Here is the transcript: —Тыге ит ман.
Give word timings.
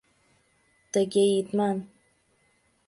—Тыге 0.93 1.25
ит 1.39 1.47
ман. 1.57 1.77